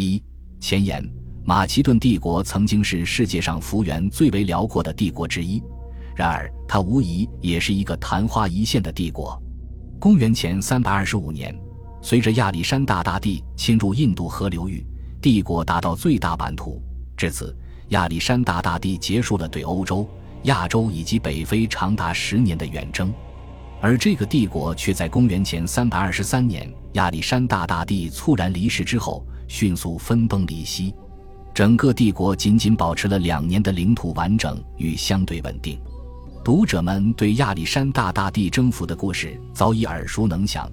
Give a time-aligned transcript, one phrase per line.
[0.00, 0.22] 一
[0.58, 1.06] 前言：
[1.44, 5.62] 马其顿帝国曾经是世界上幅员最为辽阔的帝国之一，
[6.16, 9.40] 然而它无疑也是一个昙花一现的帝国。
[9.98, 11.54] 公元前三百二十五年，
[12.00, 14.84] 随着亚历山大大帝侵入印度河流域，
[15.20, 16.82] 帝国达到最大版图。
[17.16, 17.54] 至此，
[17.88, 20.08] 亚历山大大帝结束了对欧洲、
[20.44, 23.12] 亚洲以及北非长达十年的远征。
[23.82, 30.94] 而这个帝国却在公元前三百二十三年亚历山大大帝猝然离世之后，迅速分崩离析，
[31.52, 35.76] 整个帝国仅仅保持了两年的领土完整与相对稳定。
[36.44, 40.70] 读者们对亚历山大大帝征服的故事早已耳熟能详，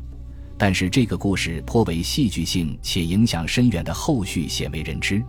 [0.59, 5.23] 但是这个故事颇为戏剧性且影响深远的后续鲜为人知。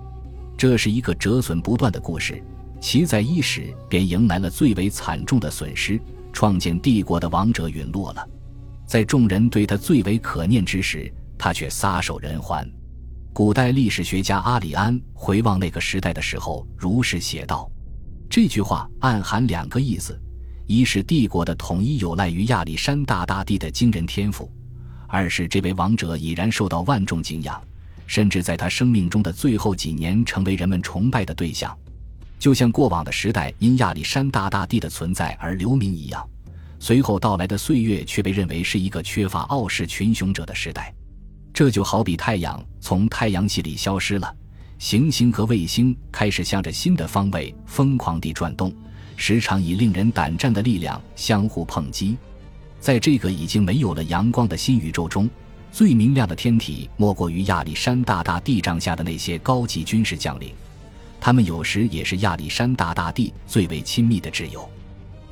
[0.55, 2.45] 这是一个折损不断的故事，
[2.83, 5.99] 其在伊始便迎来了最为惨重的损失。
[6.35, 8.29] 创建帝国的王者陨落了，
[8.87, 12.71] 在众人对他最为可念之时，他却撒手人寰。
[13.39, 17.71] 古代历史学家阿里安回望那个时代的时候，如是写道：
[18.29, 20.21] 这句话暗含两个意思：
[20.67, 24.51] 一是帝国的统一有赖于亚历山大大帝的惊人天赋；
[25.07, 27.63] 二是这位王者已然受到万众敬仰，
[28.09, 31.73] 甚至在他生命中的最后几年成为人们崇拜的对象。
[32.41, 36.29] 就像过往的时代因亚历山大大帝的存在而留名一样，
[36.81, 40.93] 随后到来的岁月却被认为是一个缺乏傲视群雄者的时代。
[41.59, 44.33] 这就好比太阳从太阳系里消失了，
[44.79, 48.73] 行星和卫星开始向着新的方位疯狂地转动，
[49.17, 52.17] 时常以令人胆战的力量相互碰击。
[52.79, 55.29] 在这个已经没有了阳光的新宇宙中，
[55.73, 60.55] 最明亮的天体莫过于亚历山大大帝帐下的那些高级军事将领。
[61.21, 64.71] 他们有时也是亚历山大大帝最为亲密的挚友，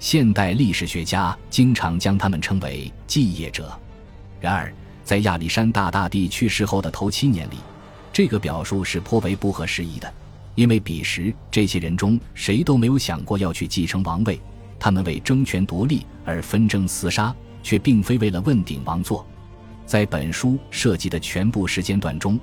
[0.00, 3.72] 现代历史学家经常将他们称为继业者。
[4.41, 4.74] 然而，
[5.07, 7.59] 在亚历山大大帝去世后的头七年里，
[8.12, 10.12] 这个表述是颇为不合时宜的，
[10.57, 14.41] 因为彼时这些人中谁都没有想过要去继承王位，
[14.81, 19.25] 他们为争权夺利而纷争厮杀，却并非为了问鼎王座。
[19.87, 22.37] 在本书涉及的全部时间段中，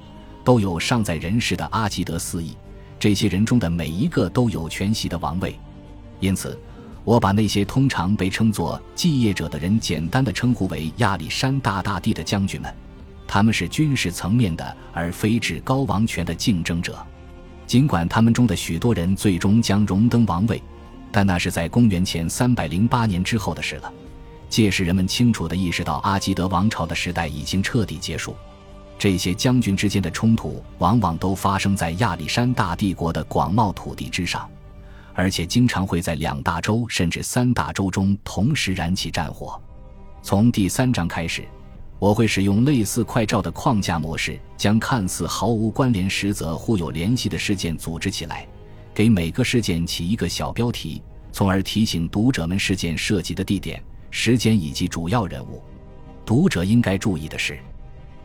[0.45, 2.55] 都有尚在人世的阿基德四裔。
[2.97, 5.59] 这些人中的每一个都有全息的王位，
[6.21, 6.57] 因此，
[7.03, 12.73] 我把那些通常被称作继业者的人简单的称呼为亚历山大大帝的将军们。
[13.27, 16.97] 他们是军事层面的，而非至高王权的竞争者。
[17.65, 20.61] 尽管他们中的许多人最终将荣登王位，
[21.11, 23.91] 但那是在公元前三百零八年之后的事了。
[24.49, 28.35] 届时，人们清楚地意识到阿基德王朝的时代已经彻底结束。
[28.99, 34.47] 这些将军之间的冲突往往都发生在亚历山大帝国的广袤土地之上，
[35.13, 39.61] 而且经常会在两大洲甚至三大洲中同时燃起战火。
[40.21, 41.43] 从第三章开始，
[41.99, 48.47] 我会使用类似快照的框架模式，将看似毫无关联实则互有联系的事件组织起来，
[48.93, 55.61] 给每个事件起一个小标题，从而提醒读者们事件涉及的地点、时间以及主要人物。
[56.25, 57.59] 读者应该注意的是。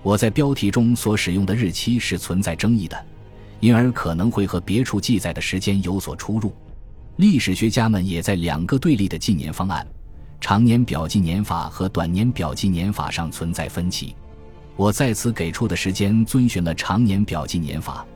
[0.02, 3.06] 我在标题中所使用的日期是存在争议的，
[3.58, 6.52] 因而可能会和别处记载的时间有所出入。
[7.18, 9.84] 历史学家们也在两个对立的纪年方案——
[10.40, 14.14] 长年表纪年法和短年表纪年法上存在分歧。
[14.76, 18.06] 我在此给出的时间遵循了长年表纪年法，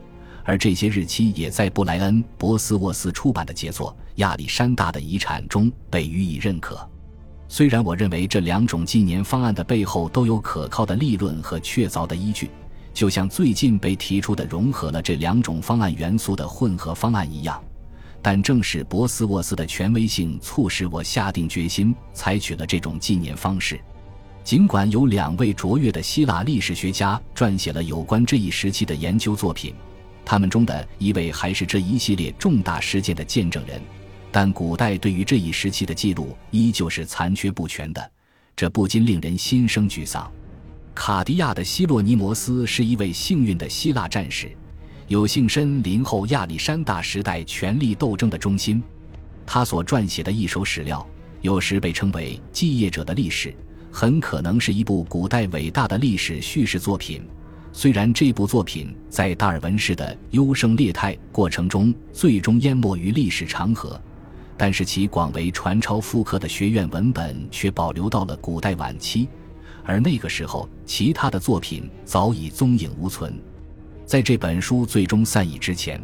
[0.45, 6.79] 而这些日期也在布莱恩·博斯沃斯出版的杰作《亚历山大的遗产》中被予以认可。
[7.49, 12.49] 虽然我认为这两种纪年方案的背后都有可靠的立论和确凿的依据，
[12.93, 17.61] 就像最近被提出的融合了这两种方案元素的混合方案一样，
[18.23, 23.79] 但正是博斯沃斯的权威性促使我下定决心采取了这种纪念方式。
[24.45, 29.75] 尽管有两位卓越的希腊历史学家撰写了有关这一时期的研究作品，
[30.23, 33.81] 他们中的一位还是这一系列重大事件的见证人。
[34.31, 38.11] 但古代对于这一时期的记录依旧是残缺不全的，
[38.55, 40.31] 这不禁令人心生沮丧。
[40.95, 44.55] 卡迪亚的希洛尼摩斯是一位幸运的希腊战士，
[45.07, 48.81] 有幸身临后亚历山大时代权力斗争的中心。
[49.45, 51.05] 他所撰写的一手史料，
[51.41, 53.49] 有时被称为《继业者的历史》，
[53.91, 57.21] 很可能是一部古代伟大的历史叙事作品。
[57.71, 63.99] 虽然这部作品在达尔文式的优胜劣汰过程中最终淹没于历史长河。
[64.55, 69.27] 但是其广为传抄复刻的学院文本却保留到了古代晚期，
[69.83, 73.33] 而那个时候其他的作品早已踪影无存。
[74.05, 76.01] 在这本书最终散佚之前，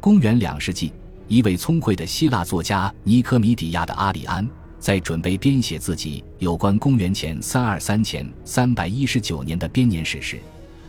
[0.00, 0.92] 公元两世纪，
[1.28, 4.46] 一位聪慧的希腊作家尼科米底亚的阿里安，
[4.78, 10.38] 在准备编写自己有关公元前三二三前三百一十九年的编年史时，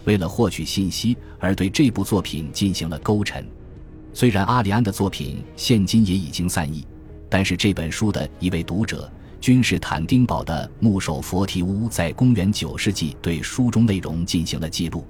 [0.04, 3.46] 为了获取信息而对这部作品进行了勾陈。
[4.14, 6.86] 虽然阿里安的作品现今也已经散佚，
[7.30, 15.04] 但是这本书的一位读者，君士坦丁堡的牧首佛提乌，在公元九世纪对书中内容进行了记录。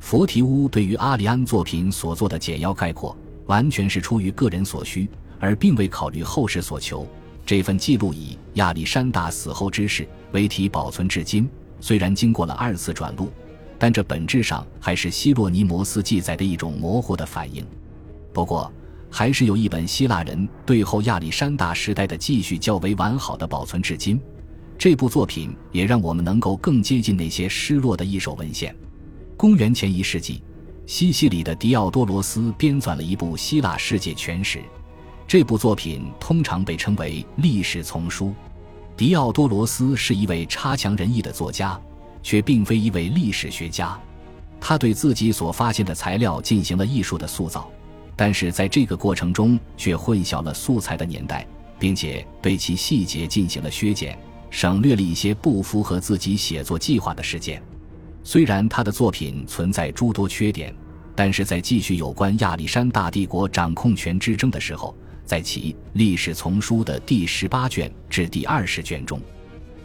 [0.00, 3.16] 佛提乌对于阿里安作品所做的简要概括，
[3.46, 5.08] 完全是出于个人所需，
[5.40, 7.06] 而并未考虑后世所求。
[7.44, 11.48] 这份记录以亚历山大死后之事为题保存至今，
[11.80, 13.30] 虽然经过了二次转录，
[13.78, 17.64] 但这本质上还是希洛尼摩斯记载的一种模糊的反应。
[18.32, 18.70] 不过，
[19.10, 24.20] 还是有一本希腊人对后亚历山大时代的记叙较为完好的保存至今。
[24.76, 28.76] 这部作品也让我们能够更接近那些失落的一手文献。
[29.36, 30.42] 公元前一世纪，
[30.86, 34.62] 西西里的狄奥多罗斯编纂了一部希腊世界全史。
[35.28, 38.32] 这部作品通常被称为历史丛书。
[38.96, 41.78] 狄奥多罗斯是一位差强人意的作家，
[42.22, 43.98] 却并非一位历史学家。
[44.58, 47.70] 他对自己所发现的材料进行了艺术的塑造，
[48.16, 51.46] 但是在这个过程中却混淆了素材的年代，
[51.78, 54.18] 并且对其细节进行了削减，
[54.48, 57.62] 省略了一些不符合自己写作计划的事件。
[58.28, 60.74] 虽然他的作品存在诸多缺点，
[61.14, 64.92] 但是在继续有关亚历山大帝国掌控权之争的时候。
[65.24, 69.20] 在其历史丛书的第十八卷至第二十卷中，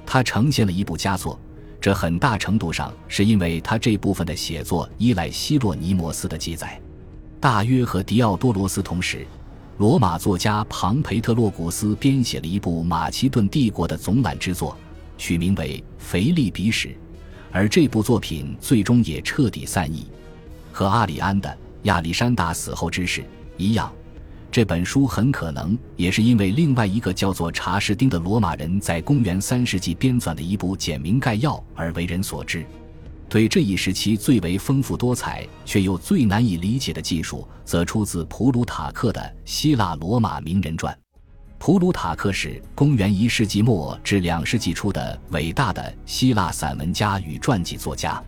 [0.06, 1.40] 他呈现了一部佳作。
[1.80, 6.80] 这很大程度上是因为他这部分的写作依赖希洛尼摩斯的记载。
[7.40, 9.26] 大约和狄奥多罗斯同时，
[9.78, 14.76] 罗马作家庞培特洛古斯编写了一部马其顿帝国的总览之作，
[15.18, 16.88] 取名为《腓力比史》，
[17.52, 20.06] 而这部作品最终也彻底散佚。
[20.72, 23.24] 和阿里安的亚历山大死后之事
[23.58, 23.92] 一样。
[24.52, 32.66] 这本书很可能也是因为另外一个叫做查士丁的罗马人在公元三世纪编纂的一部简明概要而为人所知。
[33.30, 40.94] 对这一时期最为丰富多彩却又最难以理解的技术，则出自普鲁塔克的《希腊罗马名人传》。
[41.62, 48.20] 普鲁塔克是公元一世纪末至两世纪初的伟大的希腊散文家与传记作家。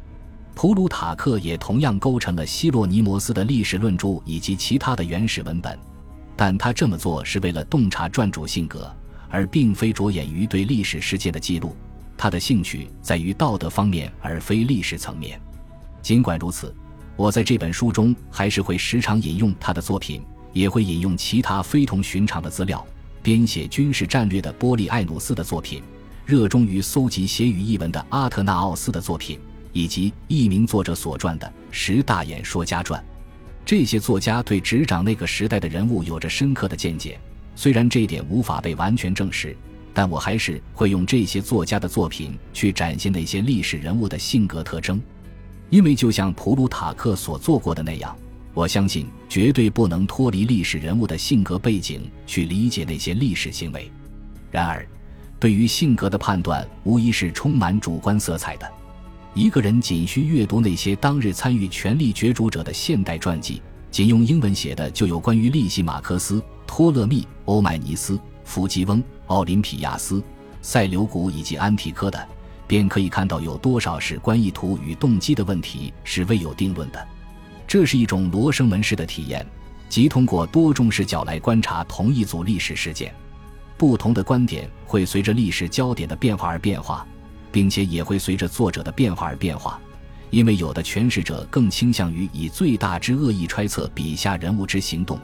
[0.54, 5.76] 普鲁塔克也同样构成了希洛尼摩斯的历史论著以及其他的原始文本。
[6.36, 8.96] 但他这么做是为了洞察传主性格，
[9.32, 11.76] 而并非着眼于对历史事件的记录。
[12.16, 15.42] 他的兴趣在于道德方面，而非历史层面。
[16.04, 16.72] 尽管如此，
[17.16, 20.22] 我在这本书中还是会时常引用他的作品，
[20.52, 22.86] 也会引用其他非同寻常的资料。
[23.24, 25.82] 编写军事战略的波利艾努斯的作品，
[26.26, 29.40] 热衷于搜集写语译文的阿特纳奥斯的作品，
[29.72, 33.02] 以及一名作者所撰的《十大演说家传》。
[33.66, 37.18] 这些作家对执掌那个时代的人物有着深刻的见解，
[37.56, 39.56] 虽然这一点无法被完全证实，
[39.94, 45.02] 但我还是会用这些作家的作品去展现那些历史人物的性格特征，
[45.70, 48.14] 因为就像普鲁塔克所做过的那样，
[48.54, 53.92] 我相信绝对不能脱离历史人物的性格背景去理解那些历史行为。
[54.52, 54.88] 然而，
[55.40, 58.72] 对于性格的判断无疑是充满主观色彩的。
[59.34, 63.60] 一个人仅需阅读那些当日参与权力角逐者的现代传记，
[63.90, 70.24] 仅用英文写的就有关于利西马克斯、托勒密、欧迈尼斯、弗吉翁、奥林匹亚斯、
[70.62, 72.28] 塞琉古以及安提柯的，
[72.68, 77.08] 便可以看到有多少是关意图与动机的问题是未有定论的。
[77.74, 79.44] 这是一种罗生门式的体验，
[79.90, 83.12] 即通过多种视角来观察同一组历史事件，
[83.80, 87.04] 不同的观点会随着历史焦点的变化而变化。
[87.52, 89.82] 并且也会随着作者的变化而变化，
[90.30, 95.20] 因为有的诠释者更倾向于以最大之恶意揣测笔下人物之行动，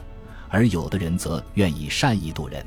[0.48, 2.66] 而有的人则愿以善意度人。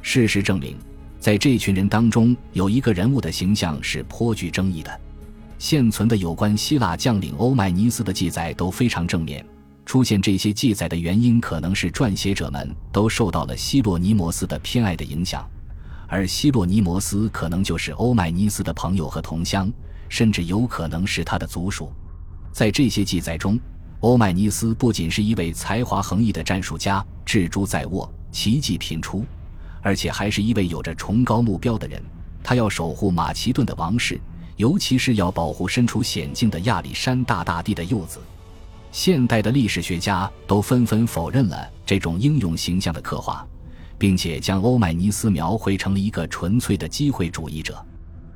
[0.00, 0.76] 事实证明，
[1.18, 5.00] 在这群人当中，有一个人物的形象是颇具争议的。
[5.58, 9.44] 现存的有关希腊将领欧迈尼斯的记载都非常正面。
[9.84, 15.48] 出现这些记载的原因，可能是撰写者们都受到了希洛尼摩斯的偏爱的影响。
[16.06, 19.70] 而希洛尼摩斯可能就是欧迈尼斯的朋友和同乡，
[20.08, 21.90] 甚至有可能是他的族属。
[22.52, 23.58] 在这些记载中，
[24.00, 29.24] 欧迈尼斯不仅是一位才华横溢的战术家，智珠在握，奇迹频出，
[29.82, 32.02] 而且还是一位有着崇高目标的人。
[32.42, 34.20] 他要守护马其顿的王室，
[34.58, 38.20] 尤其是要保护身处险境的亚历山大大帝的幼子。
[38.92, 43.44] 现代的历史学家都纷纷否认了这种英勇形象的刻画。
[43.98, 47.84] 并且将欧迈尼斯描绘成了一个纯粹的机会主义者。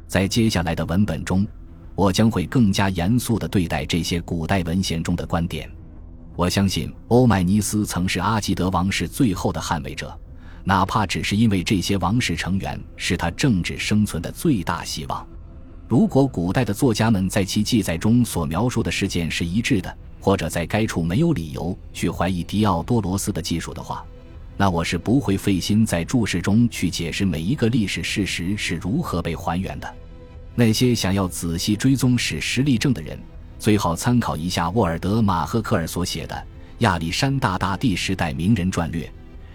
[0.09, 1.47] 在接下来的文本中，
[1.95, 5.71] 我将会更加严肃地对待这些古代文献中的观点。
[6.35, 10.19] 我相信欧迈尼斯曾是阿基德王室最后的捍卫者，
[10.65, 15.27] 哪怕只是因为这些王室成员是他政治生存的最大希望。
[15.93, 24.03] 如果古代的作家们在其记载中所描述的事件是一致的，或者在该处没有理由去怀疑狄奥多罗斯的技术的话，
[24.57, 29.95] 那我是不会费心在注释中去解释每一个历史事实是如何被还原的。
[30.55, 33.21] 那些想要仔细追踪史实例证的人，
[33.59, 36.35] 最好参考一下沃尔德·马赫克尔所写的
[36.79, 39.05] 《亚历山大大帝时代名人传略》。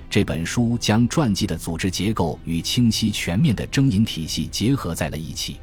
[0.08, 5.58] 这本书将传记的组织结构与清晰全面的征引体系结合在了一起。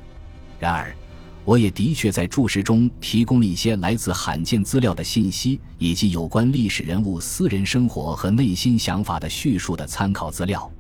[0.65, 0.97] 然而，
[1.45, 10.73] 我也的确在注释中提供了一些来自罕见资料的信息，以及有关历史人物私人生活和内心想法的叙述的参考资料。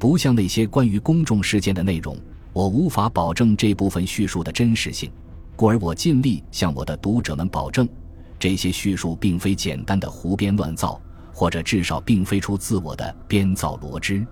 [0.00, 2.18] 不像那些关于公众事件的内容，
[2.52, 5.08] 我无法保证这部分叙述的真实性，
[5.54, 7.88] 故而我尽力向我的读者们保证，
[8.36, 11.00] 这些叙述并非简单的胡编乱造。
[11.32, 14.26] 或者至少并非出自我的编造罗织。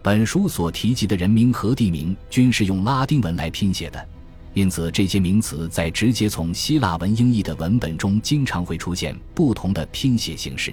[0.00, 4.08] 本书所提及的人名和地名均是用拉丁文来拼写的，
[4.54, 10.72] 因此这些名词在直接从希腊文英译的文本中经常会出现不同的拼写形式。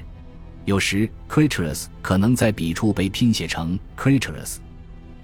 [0.66, 4.58] 有时，Creatures 可能在笔触被拼写成 Creatures，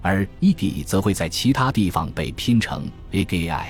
[0.02, 3.64] 而 eg 则会在其他地方被拼成 egi。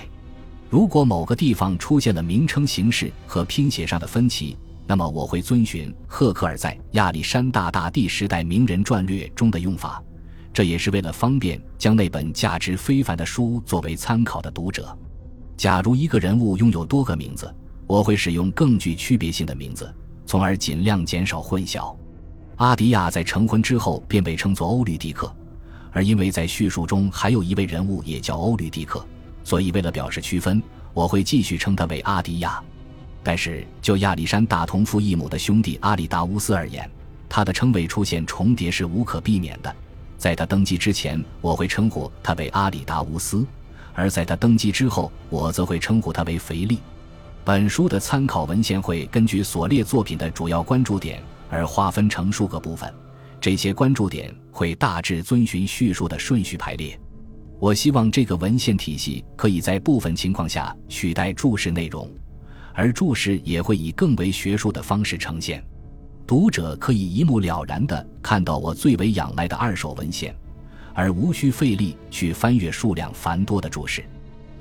[0.69, 10.01] 如果某个地方出现了名称形式和拼写上的分歧，那么我会遵循赫克尔在《亚历山大大帝时代名人传略》中的用法，
[10.57, 14.97] 这也是为了方便将那本价值非凡的书作为参考的读者。
[15.55, 17.53] 假如一个人物拥有多个名字，
[17.85, 19.93] 我会使用更具区别性的名字，
[20.25, 21.95] 从而尽量减少混淆。
[22.55, 25.31] 阿迪亚在成婚之后便被称作欧律狄克，
[25.91, 29.05] 而因为在叙述中还有一位人物也叫欧律狄克，
[29.43, 30.59] 所以为了表示区分，
[30.91, 32.59] 我会继续称他为阿迪亚。
[33.21, 36.89] 但是，就亚历山大同父异母的兄弟阿里达乌斯而言，
[37.29, 39.75] 他的称谓出现重叠是无可避免的。
[40.17, 43.45] 在他登基之前，我会称呼他为阿里达乌斯；
[43.93, 46.79] 而在他登基之后，我则会称呼他为腓力。
[47.43, 52.93] 本书的参考文献会根据所列作品的主要关注点而划分成数个部分，
[53.39, 56.99] 这些关注点会大致遵循叙述的顺序排列。
[57.59, 62.09] 我希望这个文献体系可以在部分情况下取代注释内容。
[62.73, 65.63] 而注释也会以更为学术的方式呈现，
[66.27, 70.35] 读者可以一目了然地看到我最为仰赖的二手文献，
[70.93, 74.03] 而无需费力去翻阅数量繁多的注释。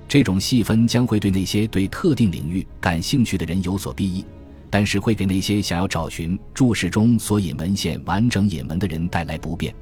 [0.07, 4.25] 这种细分将会对那些对特定领域感兴趣的人有所裨益，
[4.71, 9.75] 但是会给那些想要找寻注释中所引文献完整引文的人带来不便。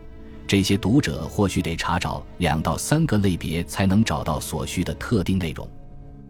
[0.47, 5.69] 这些读者或许得查找两到三个类别才能找到所需的特定内容。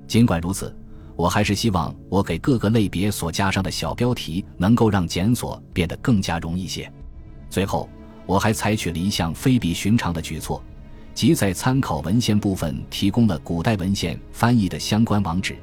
[0.08, 0.74] 尽管如此。
[1.16, 6.90] 我还是希望我给各个类别所加上的小标题能够让检索变得更加容易些。
[7.48, 7.88] 最后，
[8.26, 10.62] 我还采取了一项非比寻常的举措，
[11.14, 15.56] 即在参考文献部分提供了古代文献翻译的相关网址。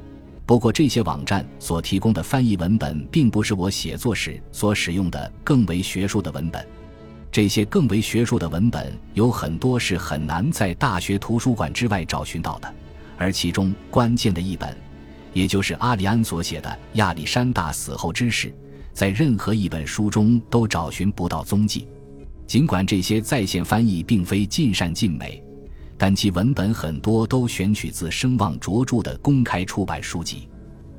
[0.46, 6.65] 不过，这些网站所提供的翻译文本并不是我写作时所使用的更为学术的文本。
[7.31, 12.74] 这些更为学术的文本有很多是很难在大学图书馆之外找寻到的，
[13.17, 14.75] 而其中关键的一本。
[15.34, 18.54] 也就是阿里安所写的亚历山大死后之事，
[18.94, 21.88] 在任何一本书中都找寻不到踪迹。
[22.46, 25.42] 尽管这些在线翻译并非尽善尽美，
[25.98, 30.50] 但其文本很多都选取自声望卓著的公开出版书籍。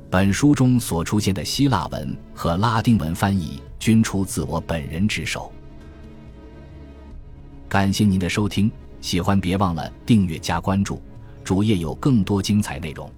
[0.09, 5.51] 本书中所出现的希腊文和拉丁文翻译均出自我本人之手。
[7.67, 8.71] 感谢您的收听，
[9.01, 11.01] 喜欢别忘了订阅加关注，
[11.43, 13.11] 主页有更多精彩内容。